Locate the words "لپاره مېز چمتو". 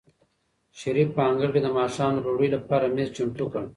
2.55-3.45